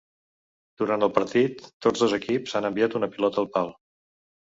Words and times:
Durant 0.83 1.05
el 1.09 1.11
partit, 1.19 1.63
tots 1.87 2.07
dos 2.07 2.17
equips 2.19 2.59
han 2.61 2.71
enviat 2.73 3.01
una 3.01 3.15
pilota 3.17 3.45
al 3.47 3.55
pal. 3.59 3.75